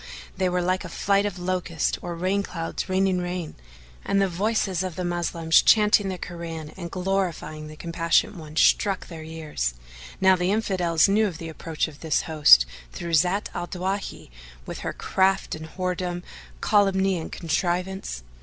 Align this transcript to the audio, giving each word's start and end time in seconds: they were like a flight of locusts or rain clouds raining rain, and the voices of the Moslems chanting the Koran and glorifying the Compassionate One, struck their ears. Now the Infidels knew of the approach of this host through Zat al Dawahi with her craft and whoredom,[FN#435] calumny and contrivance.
they 0.35 0.49
were 0.49 0.63
like 0.63 0.83
a 0.83 0.89
flight 0.89 1.27
of 1.27 1.37
locusts 1.37 1.99
or 2.01 2.15
rain 2.15 2.41
clouds 2.41 2.89
raining 2.89 3.19
rain, 3.19 3.53
and 4.03 4.19
the 4.19 4.27
voices 4.27 4.81
of 4.81 4.95
the 4.95 5.05
Moslems 5.05 5.61
chanting 5.61 6.09
the 6.09 6.17
Koran 6.17 6.71
and 6.75 6.89
glorifying 6.89 7.67
the 7.67 7.75
Compassionate 7.75 8.35
One, 8.35 8.55
struck 8.55 9.09
their 9.09 9.21
ears. 9.23 9.75
Now 10.19 10.35
the 10.35 10.49
Infidels 10.51 11.07
knew 11.07 11.27
of 11.27 11.37
the 11.37 11.49
approach 11.49 11.87
of 11.87 11.99
this 11.99 12.23
host 12.23 12.65
through 12.91 13.13
Zat 13.13 13.51
al 13.53 13.67
Dawahi 13.67 14.31
with 14.65 14.79
her 14.79 14.91
craft 14.91 15.53
and 15.53 15.67
whoredom,[FN#435] 15.67 16.23
calumny 16.61 17.19
and 17.19 17.31
contrivance. 17.31 18.23